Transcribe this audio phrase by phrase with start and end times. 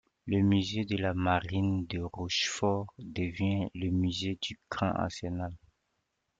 [0.25, 5.53] Le musée de la Marine de Rochefort devient le musée du grand arsenal.